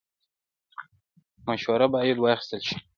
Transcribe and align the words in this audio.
مشوره 1.47 1.87
باید 1.93 2.17
واخیستل 2.19 2.61
شي 2.67 2.75